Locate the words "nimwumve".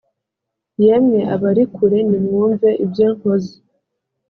2.09-2.69